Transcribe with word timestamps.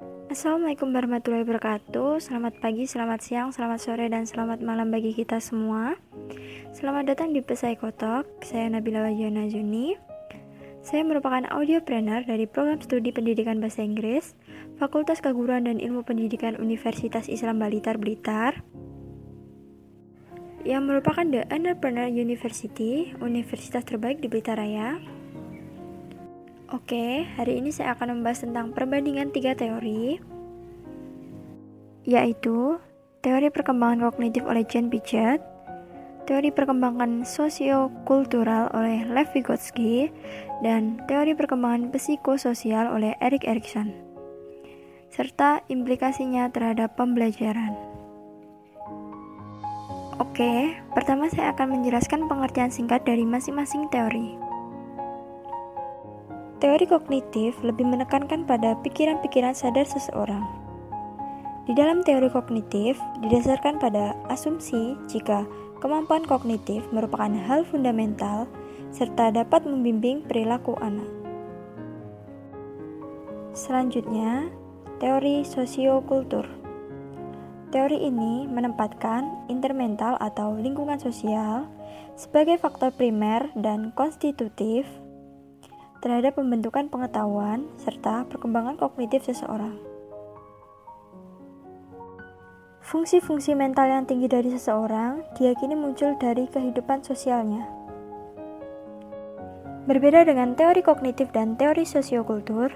Assalamualaikum 0.00 0.96
warahmatullahi 0.96 1.44
wabarakatuh. 1.44 2.24
Selamat 2.24 2.56
pagi, 2.56 2.88
selamat 2.88 3.20
siang, 3.20 3.48
selamat 3.52 3.84
sore, 3.84 4.08
dan 4.08 4.24
selamat 4.24 4.64
malam 4.64 4.88
bagi 4.88 5.12
kita 5.12 5.44
semua. 5.44 6.00
Selamat 6.72 7.12
datang 7.12 7.36
di 7.36 7.44
Pesai 7.44 7.76
Kotok. 7.76 8.40
Saya 8.40 8.72
Nabila 8.72 9.04
Wajana 9.04 9.44
Juni. 9.52 10.00
Saya 10.80 11.04
merupakan 11.04 11.44
audiopreneur 11.52 12.24
dari 12.24 12.48
program 12.48 12.80
studi 12.80 13.12
pendidikan 13.12 13.60
bahasa 13.60 13.84
Inggris 13.84 14.32
Fakultas 14.80 15.20
Keguruan 15.20 15.68
dan 15.68 15.76
Ilmu 15.76 16.08
Pendidikan 16.08 16.56
Universitas 16.56 17.28
Islam 17.28 17.60
Balitar 17.60 18.00
Blitar 18.00 18.64
yang 20.64 20.88
merupakan 20.88 21.28
The 21.28 21.44
Entrepreneur 21.52 22.08
University, 22.08 23.12
universitas 23.20 23.84
terbaik 23.84 24.24
di 24.24 24.32
Blitar 24.32 24.56
Raya 24.56 25.19
Oke, 26.70 27.26
hari 27.34 27.58
ini 27.58 27.74
saya 27.74 27.98
akan 27.98 28.22
membahas 28.22 28.46
tentang 28.46 28.70
perbandingan 28.70 29.34
tiga 29.34 29.58
teori, 29.58 30.22
yaitu 32.06 32.78
teori 33.26 33.50
perkembangan 33.50 34.06
kognitif 34.06 34.46
oleh 34.46 34.62
Jen 34.62 34.86
Piaget, 34.86 35.42
teori 36.30 36.54
perkembangan 36.54 37.26
sosiokultural 37.26 38.70
oleh 38.70 39.02
Lev 39.02 39.34
Vygotsky, 39.34 40.14
dan 40.62 41.02
teori 41.10 41.34
perkembangan 41.34 41.90
psikososial 41.90 42.86
oleh 42.94 43.18
Erik 43.18 43.50
Erikson, 43.50 43.90
serta 45.10 45.66
implikasinya 45.66 46.54
terhadap 46.54 46.94
pembelajaran. 46.94 47.74
Oke, 50.22 50.78
pertama 50.94 51.26
saya 51.34 51.50
akan 51.50 51.82
menjelaskan 51.82 52.30
pengertian 52.30 52.70
singkat 52.70 53.02
dari 53.02 53.26
masing-masing 53.26 53.90
teori. 53.90 54.49
Teori 56.60 56.84
kognitif 56.84 57.56
lebih 57.64 57.88
menekankan 57.88 58.44
pada 58.44 58.76
pikiran-pikiran 58.84 59.56
sadar 59.56 59.88
seseorang. 59.88 60.44
Di 61.64 61.72
dalam 61.72 62.04
teori 62.04 62.28
kognitif, 62.28 63.00
didasarkan 63.24 63.80
pada 63.80 64.12
asumsi 64.28 64.92
jika 65.08 65.48
kemampuan 65.80 66.20
kognitif 66.28 66.84
merupakan 66.92 67.32
hal 67.48 67.64
fundamental 67.64 68.44
serta 68.92 69.32
dapat 69.32 69.64
membimbing 69.64 70.20
perilaku 70.28 70.76
anak. 70.84 71.08
Selanjutnya, 73.56 74.52
teori 75.00 75.40
sosiokultur. 75.48 76.44
Teori 77.72 78.04
ini 78.04 78.44
menempatkan 78.44 79.48
intermental 79.48 80.20
atau 80.20 80.60
lingkungan 80.60 81.00
sosial 81.00 81.64
sebagai 82.20 82.60
faktor 82.60 82.92
primer 82.92 83.48
dan 83.56 83.96
konstitutif 83.96 84.84
terhadap 86.00 86.36
pembentukan 86.40 86.88
pengetahuan 86.88 87.68
serta 87.76 88.24
perkembangan 88.28 88.80
kognitif 88.80 89.24
seseorang. 89.24 89.76
Fungsi-fungsi 92.80 93.54
mental 93.54 93.86
yang 93.86 94.04
tinggi 94.08 94.26
dari 94.26 94.50
seseorang 94.50 95.22
diyakini 95.38 95.78
muncul 95.78 96.16
dari 96.18 96.50
kehidupan 96.50 97.06
sosialnya. 97.06 97.62
Berbeda 99.86 100.26
dengan 100.26 100.58
teori 100.58 100.82
kognitif 100.82 101.30
dan 101.30 101.54
teori 101.54 101.86
sosiokultur, 101.86 102.74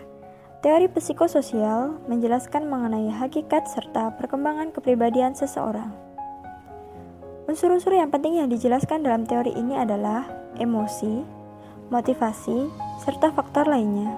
teori 0.63 0.87
psikososial 0.87 1.99
menjelaskan 2.07 2.71
mengenai 2.71 3.11
hakikat 3.11 3.67
serta 3.67 4.15
perkembangan 4.15 4.71
kepribadian 4.71 5.35
seseorang. 5.35 5.91
Unsur-unsur 7.45 7.93
yang 7.93 8.09
penting 8.09 8.41
yang 8.41 8.49
dijelaskan 8.49 9.05
dalam 9.05 9.29
teori 9.29 9.53
ini 9.53 9.77
adalah 9.77 10.25
emosi, 10.57 11.44
motivasi, 11.89 12.71
serta 13.03 13.35
faktor 13.35 13.69
lainnya. 13.69 14.13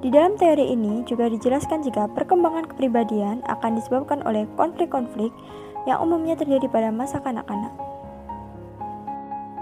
Di 0.00 0.08
dalam 0.08 0.40
teori 0.40 0.72
ini 0.72 1.04
juga 1.04 1.28
dijelaskan 1.28 1.84
jika 1.84 2.08
perkembangan 2.16 2.72
kepribadian 2.72 3.44
akan 3.44 3.76
disebabkan 3.76 4.24
oleh 4.24 4.48
konflik-konflik 4.56 5.28
yang 5.84 6.00
umumnya 6.00 6.40
terjadi 6.40 6.66
pada 6.72 6.88
masa 6.88 7.20
kanak-kanak. 7.20 7.72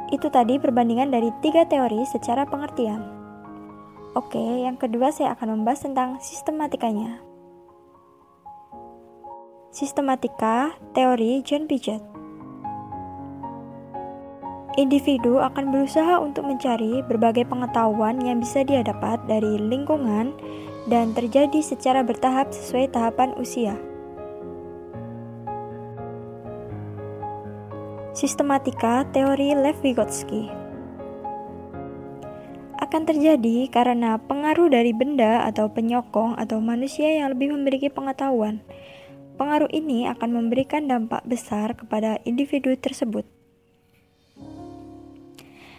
Itu 0.08 0.32
tadi 0.32 0.56
perbandingan 0.56 1.12
dari 1.12 1.28
tiga 1.44 1.69
teori 1.69 2.06
secara 2.08 2.48
pengertian. 2.48 3.03
Oke, 4.16 4.41
yang 4.41 4.81
kedua 4.81 5.12
saya 5.12 5.37
akan 5.37 5.60
membahas 5.60 5.84
tentang 5.84 6.16
sistematikanya. 6.22 7.20
Sistematika 9.69 10.72
teori 10.97 11.44
John 11.44 11.69
Piaget. 11.69 12.07
Individu 14.78 15.43
akan 15.43 15.75
berusaha 15.75 16.22
untuk 16.22 16.47
mencari 16.47 17.03
berbagai 17.03 17.50
pengetahuan 17.50 18.22
yang 18.22 18.39
bisa 18.39 18.62
dia 18.62 18.87
dapat 18.87 19.19
dari 19.27 19.59
lingkungan 19.59 20.31
dan 20.87 21.11
terjadi 21.19 21.59
secara 21.59 22.06
bertahap 22.06 22.55
sesuai 22.55 22.94
tahapan 22.94 23.34
usia. 23.43 23.75
Sistematika 28.15 29.03
teori 29.11 29.50
Lev 29.59 29.83
Vygotsky 29.83 30.47
akan 32.78 33.03
terjadi 33.03 33.67
karena 33.75 34.15
pengaruh 34.22 34.71
dari 34.71 34.94
benda 34.94 35.43
atau 35.43 35.75
penyokong 35.75 36.38
atau 36.38 36.62
manusia 36.62 37.19
yang 37.19 37.34
lebih 37.34 37.50
memiliki 37.50 37.91
pengetahuan. 37.91 38.62
Pengaruh 39.34 39.75
ini 39.75 40.06
akan 40.06 40.31
memberikan 40.38 40.87
dampak 40.87 41.27
besar 41.27 41.75
kepada 41.75 42.22
individu 42.22 42.78
tersebut. 42.78 43.38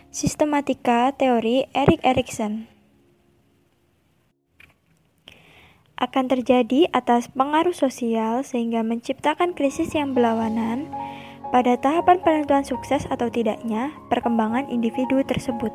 Sistematika 0.10 1.14
teori 1.14 1.70
Erik 1.70 2.02
Erikson 2.02 2.66
akan 6.02 6.26
terjadi 6.26 6.90
atas 6.90 7.30
pengaruh 7.30 7.78
sosial 7.78 8.42
sehingga 8.42 8.82
menciptakan 8.82 9.54
krisis 9.54 9.94
yang 9.94 10.18
berlawanan 10.18 10.90
pada 11.54 11.78
tahapan 11.78 12.26
penentuan 12.26 12.66
sukses 12.66 13.06
atau 13.14 13.30
tidaknya 13.30 13.94
perkembangan 14.10 14.66
individu 14.74 15.22
tersebut. 15.22 15.70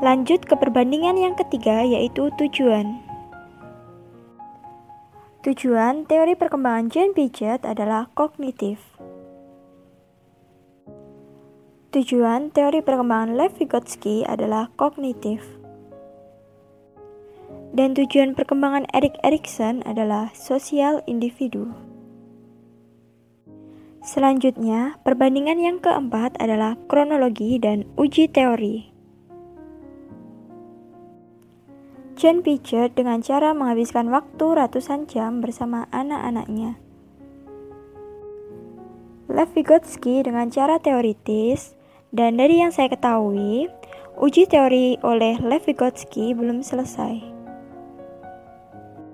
Lanjut 0.00 0.48
ke 0.48 0.56
perbandingan 0.56 1.20
yang 1.20 1.36
ketiga 1.36 1.84
yaitu 1.84 2.32
tujuan. 2.40 3.04
Tujuan 5.44 6.08
teori 6.08 6.32
perkembangan 6.40 6.88
Jean 6.88 7.12
Piaget 7.12 7.68
adalah 7.68 8.08
kognitif. 8.16 8.95
Tujuan 11.96 12.52
teori 12.52 12.84
perkembangan 12.84 13.40
Lev 13.40 13.56
Vygotsky 13.56 14.20
adalah 14.28 14.68
kognitif. 14.76 15.40
Dan 17.72 17.96
tujuan 17.96 18.36
perkembangan 18.36 18.84
Erik 18.92 19.16
Erikson 19.24 19.80
adalah 19.88 20.28
sosial 20.36 21.00
individu. 21.08 21.72
Selanjutnya, 24.04 25.00
perbandingan 25.08 25.56
yang 25.56 25.80
keempat 25.80 26.36
adalah 26.36 26.76
kronologi 26.84 27.56
dan 27.56 27.88
uji 27.96 28.28
teori. 28.28 28.92
John 32.20 32.44
Piaget 32.44 32.92
dengan 32.92 33.24
cara 33.24 33.56
menghabiskan 33.56 34.12
waktu 34.12 34.44
ratusan 34.44 35.08
jam 35.08 35.40
bersama 35.40 35.88
anak-anaknya. 35.96 36.76
Lev 39.32 39.48
Vygotsky 39.56 40.20
dengan 40.20 40.52
cara 40.52 40.76
teoritis 40.76 41.75
dan 42.16 42.40
dari 42.40 42.64
yang 42.64 42.72
saya 42.72 42.88
ketahui, 42.88 43.68
uji 44.16 44.48
teori 44.48 44.96
oleh 45.04 45.36
Lev 45.36 45.68
Vygotsky 45.68 46.32
belum 46.32 46.64
selesai. 46.64 47.20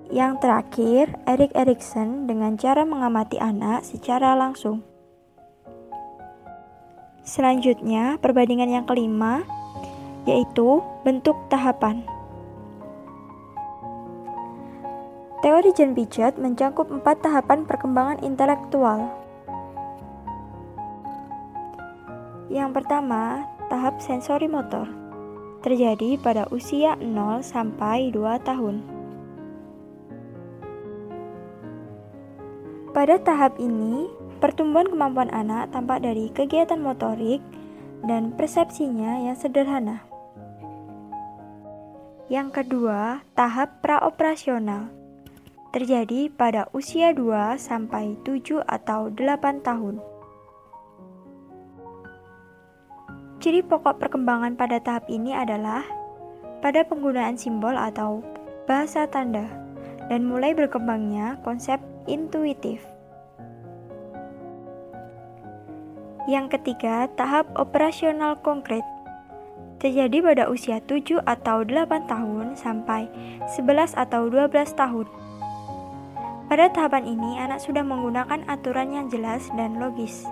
Yang 0.07 0.33
terakhir, 0.39 1.11
Erik 1.27 1.51
Erikson 1.51 2.31
dengan 2.31 2.55
cara 2.55 2.87
mengamati 2.87 3.35
anak 3.43 3.83
secara 3.83 4.39
langsung. 4.39 4.87
Selanjutnya, 7.27 8.15
perbandingan 8.23 8.71
yang 8.71 8.85
kelima 8.87 9.43
yaitu 10.23 10.79
bentuk 11.03 11.35
tahapan. 11.51 12.07
Teori 15.43 15.75
John 15.75 15.91
Piaget 15.91 16.39
mencakup 16.39 16.87
empat 16.87 17.19
tahapan 17.19 17.67
perkembangan 17.67 18.23
intelektual. 18.23 19.22
Yang 22.53 22.69
pertama, 22.85 23.49
tahap 23.65 23.97
sensori 23.97 24.45
motor 24.45 24.85
terjadi 25.65 26.21
pada 26.21 26.45
usia 26.53 26.93
0 27.01 27.41
sampai 27.41 28.13
2 28.13 28.37
tahun. 28.45 28.85
Pada 32.93 33.17
tahap 33.17 33.57
ini, 33.57 34.05
pertumbuhan 34.37 34.85
kemampuan 34.85 35.33
anak 35.33 35.73
tampak 35.73 36.05
dari 36.05 36.29
kegiatan 36.29 36.77
motorik 36.77 37.41
dan 38.05 38.37
persepsinya 38.37 39.25
yang 39.25 39.33
sederhana. 39.33 40.05
Yang 42.29 42.61
kedua, 42.61 43.25
tahap 43.33 43.81
praoperasional 43.81 44.93
terjadi 45.73 46.29
pada 46.29 46.69
usia 46.69 47.17
2 47.17 47.57
sampai 47.57 48.13
7 48.21 48.61
atau 48.61 49.09
8 49.09 49.65
tahun. 49.65 50.12
Ciri 53.43 53.59
pokok 53.59 53.99
perkembangan 53.99 54.55
pada 54.55 54.79
tahap 54.79 55.03
ini 55.11 55.35
adalah 55.35 55.83
pada 56.63 56.87
penggunaan 56.87 57.35
simbol 57.35 57.75
atau 57.75 58.23
bahasa 58.71 59.03
tanda 59.03 59.43
dan 60.07 60.23
mulai 60.23 60.55
berkembangnya 60.55 61.35
konsep 61.43 61.75
intuitif. 62.07 62.79
Yang 66.23 66.55
ketiga, 66.55 67.11
tahap 67.19 67.51
operasional 67.59 68.39
konkret 68.39 68.87
terjadi 69.83 70.23
pada 70.23 70.43
usia 70.47 70.79
7 70.79 71.19
atau 71.27 71.67
8 71.67 72.07
tahun 72.07 72.55
sampai 72.55 73.11
11 73.59 73.91
atau 73.99 74.31
12 74.31 74.71
tahun. 74.71 75.07
Pada 76.47 76.71
tahapan 76.71 77.11
ini, 77.11 77.43
anak 77.43 77.59
sudah 77.59 77.83
menggunakan 77.83 78.47
aturan 78.47 78.95
yang 78.95 79.11
jelas 79.11 79.51
dan 79.59 79.83
logis. 79.83 80.23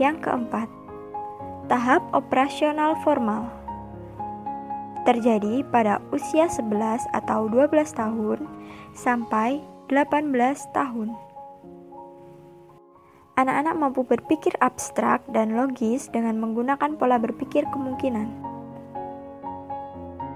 Yang 0.00 0.24
keempat, 0.24 0.85
tahap 1.66 2.02
operasional 2.14 2.94
formal 3.02 3.50
terjadi 5.06 5.62
pada 5.70 6.02
usia 6.10 6.50
11 6.50 7.06
atau 7.14 7.46
12 7.46 7.70
tahun 7.94 8.42
sampai 8.94 9.62
18 9.86 10.34
tahun. 10.74 11.14
Anak-anak 13.36 13.74
mampu 13.76 14.02
berpikir 14.02 14.56
abstrak 14.58 15.22
dan 15.30 15.54
logis 15.54 16.10
dengan 16.10 16.40
menggunakan 16.42 16.98
pola 16.98 17.22
berpikir 17.22 17.68
kemungkinan. 17.70 18.26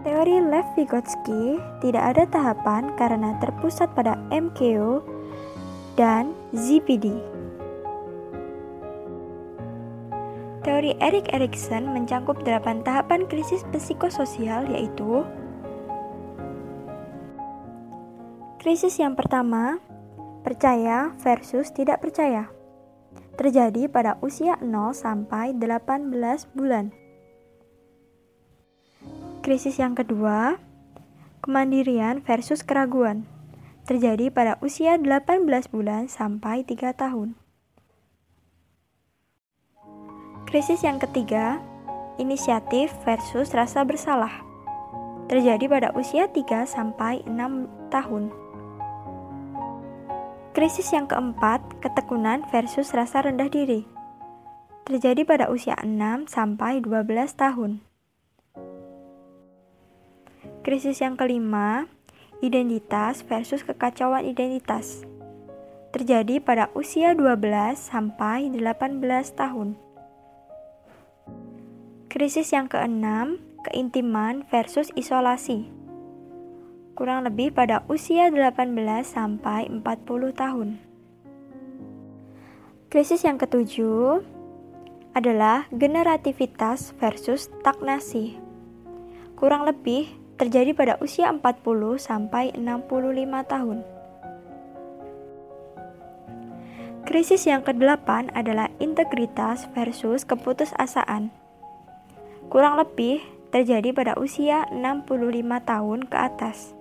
Teori 0.00 0.40
Lev 0.40 0.64
Vygotsky 0.76 1.60
tidak 1.84 2.16
ada 2.16 2.24
tahapan 2.28 2.92
karena 2.96 3.36
terpusat 3.40 3.92
pada 3.92 4.16
MKO 4.32 5.02
dan 5.96 6.32
ZPD. 6.56 7.29
Teori 10.60 10.92
Erik 11.00 11.32
Erikson 11.32 11.88
mencangkup 11.90 12.44
delapan 12.44 12.84
tahapan 12.84 13.24
krisis 13.24 13.64
psikososial 13.72 14.68
yaitu 14.68 15.24
Krisis 18.60 19.00
yang 19.00 19.16
pertama, 19.16 19.80
percaya 20.44 21.16
versus 21.24 21.72
tidak 21.72 22.04
percaya 22.04 22.52
terjadi 23.40 23.88
pada 23.88 24.20
usia 24.20 24.60
0 24.60 24.92
sampai 24.92 25.56
18 25.56 26.12
bulan. 26.52 26.92
Krisis 29.40 29.80
yang 29.80 29.96
kedua, 29.96 30.60
kemandirian 31.40 32.20
versus 32.20 32.60
keraguan, 32.60 33.24
terjadi 33.88 34.28
pada 34.28 34.60
usia 34.60 35.00
18 35.00 35.72
bulan 35.72 36.12
sampai 36.12 36.68
3 36.68 36.92
tahun. 36.92 37.32
Krisis 40.50 40.82
yang 40.82 40.98
ketiga, 40.98 41.62
inisiatif 42.18 42.90
versus 43.06 43.54
rasa 43.54 43.86
bersalah, 43.86 44.42
terjadi 45.30 45.70
pada 45.70 45.88
usia 45.94 46.26
3 46.26 46.66
sampai 46.66 47.22
6 47.22 47.70
tahun. 47.86 48.34
Krisis 50.50 50.90
yang 50.90 51.06
keempat, 51.06 51.62
ketekunan 51.78 52.42
versus 52.50 52.90
rasa 52.90 53.22
rendah 53.22 53.46
diri. 53.46 53.86
Terjadi 54.90 55.22
pada 55.22 55.46
usia 55.54 55.78
6 55.86 56.26
sampai 56.26 56.82
12 56.82 57.30
tahun. 57.38 57.86
Krisis 60.66 60.98
yang 60.98 61.14
kelima, 61.14 61.86
identitas 62.42 63.22
versus 63.22 63.62
kekacauan 63.62 64.26
identitas. 64.26 65.06
Terjadi 65.94 66.42
pada 66.42 66.74
usia 66.74 67.14
12 67.14 67.38
sampai 67.78 68.50
18 68.50 68.98
tahun. 69.38 69.89
Krisis 72.10 72.50
yang 72.50 72.66
keenam, 72.66 73.38
keintiman 73.64 74.42
versus 74.50 74.90
isolasi 74.98 75.80
kurang 77.00 77.24
lebih 77.24 77.56
pada 77.56 77.80
usia 77.88 78.28
18 78.28 78.76
sampai 79.08 79.72
40 79.72 80.36
tahun. 80.36 80.76
Krisis 82.92 83.24
yang 83.24 83.40
ketujuh 83.40 84.20
adalah 85.16 85.64
generativitas 85.72 86.92
versus 87.00 87.48
stagnasi. 87.48 88.36
Kurang 89.32 89.64
lebih 89.64 90.12
terjadi 90.36 90.76
pada 90.76 91.00
usia 91.00 91.32
40 91.32 91.96
sampai 91.96 92.52
65 92.52 93.48
tahun. 93.48 93.78
Krisis 97.08 97.48
yang 97.48 97.64
kedelapan 97.64 98.28
adalah 98.36 98.68
integritas 98.76 99.64
versus 99.72 100.28
keputusasaan. 100.28 101.39
Kurang 102.50 102.82
lebih 102.82 103.22
terjadi 103.54 103.94
pada 103.94 104.18
usia 104.18 104.66
65 104.74 105.06
tahun 105.62 106.00
ke 106.10 106.16
atas. 106.18 106.74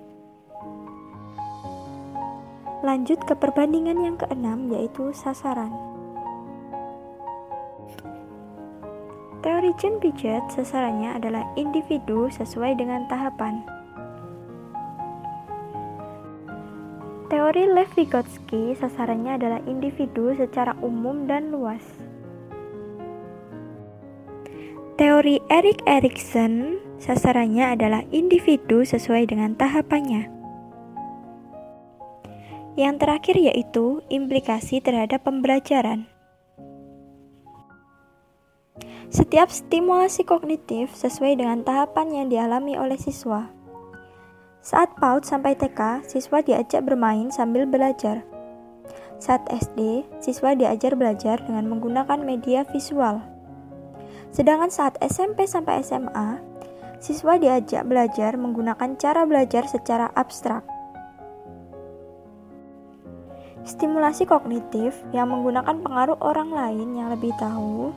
Lanjut 2.81 3.21
ke 3.21 3.37
perbandingan 3.37 4.01
yang 4.01 4.17
keenam 4.17 4.65
yaitu 4.73 5.13
sasaran. 5.13 5.69
Teori 9.45 9.69
Jean 9.77 10.01
Piaget 10.01 10.41
sasarannya 10.49 11.21
adalah 11.21 11.45
individu 11.53 12.33
sesuai 12.33 12.73
dengan 12.73 13.05
tahapan. 13.05 13.61
Teori 17.29 17.69
Lev 17.69 17.93
Vygotsky 17.93 18.73
sasarannya 18.73 19.37
adalah 19.37 19.61
individu 19.69 20.33
secara 20.33 20.73
umum 20.81 21.29
dan 21.29 21.53
luas. 21.53 22.08
Teori 24.99 25.39
Erik 25.47 25.79
Erikson 25.87 26.75
sasarannya 26.99 27.71
adalah 27.71 28.03
individu 28.11 28.83
sesuai 28.83 29.31
dengan 29.31 29.55
tahapannya. 29.55 30.27
Yang 32.75 32.95
terakhir 32.99 33.35
yaitu 33.39 34.03
implikasi 34.11 34.83
terhadap 34.83 35.23
pembelajaran. 35.23 36.03
Setiap 39.07 39.47
stimulasi 39.47 40.27
kognitif 40.27 40.91
sesuai 40.91 41.39
dengan 41.39 41.63
tahapan 41.63 42.19
yang 42.19 42.27
dialami 42.27 42.75
oleh 42.75 42.99
siswa. 42.99 43.47
Saat 44.59 44.99
PAUD 44.99 45.23
sampai 45.23 45.55
TK, 45.55 46.11
siswa 46.11 46.43
diajak 46.43 46.83
bermain 46.83 47.31
sambil 47.31 47.63
belajar. 47.63 48.27
Saat 49.15 49.47
SD, 49.47 50.03
siswa 50.19 50.51
diajar 50.59 50.91
belajar 50.99 51.39
dengan 51.47 51.71
menggunakan 51.71 52.19
media 52.19 52.67
visual. 52.67 53.38
Sedangkan 54.29 54.69
saat 54.69 54.95
SMP 55.01 55.49
sampai 55.49 55.81
SMA, 55.81 56.37
siswa 57.01 57.39
diajak 57.39 57.87
belajar 57.87 58.37
menggunakan 58.37 58.99
cara 58.99 59.25
belajar 59.25 59.65
secara 59.65 60.11
abstrak. 60.13 60.61
Stimulasi 63.65 64.25
kognitif 64.25 64.97
yang 65.13 65.29
menggunakan 65.33 65.81
pengaruh 65.83 66.17
orang 66.23 66.49
lain 66.49 66.95
yang 66.95 67.09
lebih 67.11 67.33
tahu 67.37 67.91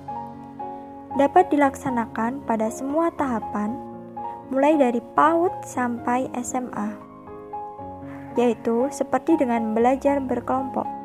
dapat 1.17 1.53
dilaksanakan 1.53 2.41
pada 2.49 2.73
semua 2.73 3.13
tahapan, 3.15 3.77
mulai 4.49 4.81
dari 4.81 5.01
PAUD 5.13 5.53
sampai 5.65 6.29
SMA, 6.41 6.97
yaitu 8.41 8.89
seperti 8.89 9.37
dengan 9.37 9.77
belajar 9.77 10.21
berkelompok. 10.25 11.02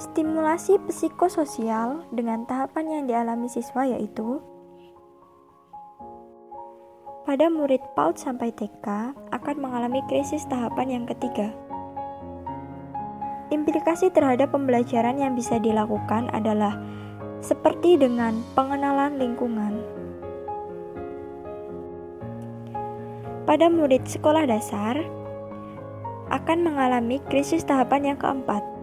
Stimulasi 0.00 0.80
psikososial 0.88 2.08
dengan 2.08 2.48
tahapan 2.48 2.88
yang 2.88 3.04
dialami 3.04 3.52
siswa 3.52 3.84
yaitu 3.84 4.40
pada 7.28 7.52
murid 7.52 7.84
PAUD 7.92 8.16
sampai 8.16 8.48
TK 8.48 9.12
akan 9.12 9.56
mengalami 9.60 10.00
krisis 10.08 10.48
tahapan 10.48 10.88
yang 10.88 11.04
ketiga. 11.04 11.52
Implikasi 13.52 14.08
terhadap 14.08 14.56
pembelajaran 14.56 15.20
yang 15.20 15.36
bisa 15.36 15.60
dilakukan 15.60 16.32
adalah 16.32 16.80
seperti 17.44 18.00
dengan 18.00 18.40
pengenalan 18.56 19.20
lingkungan. 19.20 19.84
Pada 23.44 23.68
murid 23.68 24.08
sekolah 24.08 24.48
dasar 24.48 24.96
akan 26.32 26.58
mengalami 26.64 27.20
krisis 27.28 27.68
tahapan 27.68 28.16
yang 28.16 28.18
keempat, 28.18 28.79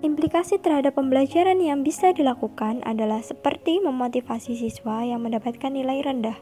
Implikasi 0.00 0.56
terhadap 0.56 0.96
pembelajaran 0.96 1.60
yang 1.60 1.84
bisa 1.84 2.16
dilakukan 2.16 2.80
adalah 2.88 3.20
seperti 3.20 3.84
memotivasi 3.84 4.56
siswa 4.56 5.04
yang 5.04 5.20
mendapatkan 5.20 5.68
nilai 5.68 6.00
rendah. 6.00 6.40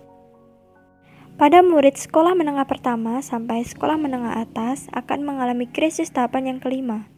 Pada 1.35 1.67
murid 1.67 1.99
sekolah 1.99 2.39
menengah 2.39 2.71
pertama 2.71 3.19
sampai 3.19 3.67
sekolah 3.67 3.99
menengah 3.99 4.39
atas 4.39 4.87
akan 4.95 5.27
mengalami 5.27 5.67
krisis 5.67 6.15
tahapan 6.15 6.55
yang 6.55 6.59
kelima. 6.63 7.11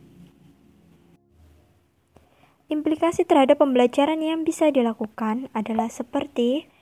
Implikasi 2.72 3.28
terhadap 3.28 3.60
pembelajaran 3.60 4.24
yang 4.24 4.40
bisa 4.40 4.72
dilakukan 4.72 5.52
adalah 5.52 5.92
seperti 5.92 6.72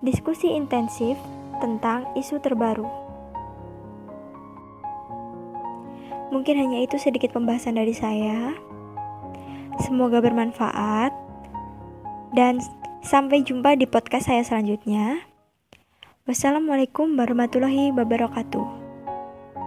diskusi 0.00 0.48
intensif 0.56 1.20
tentang 1.60 2.08
isu 2.16 2.40
terbaru. 2.40 2.88
Mungkin 6.32 6.56
hanya 6.56 6.80
itu 6.80 6.96
sedikit 6.96 7.36
pembahasan 7.36 7.76
dari 7.76 7.92
saya. 7.92 8.56
Semoga 9.84 10.24
bermanfaat. 10.24 11.12
Dan 12.32 12.58
sampai 13.04 13.44
jumpa 13.44 13.76
di 13.76 13.84
podcast 13.84 14.32
saya 14.32 14.40
selanjutnya. 14.40 15.20
Wassalamualaikum 16.24 17.12
warahmatullahi 17.20 17.92
wabarakatuh. 17.92 18.83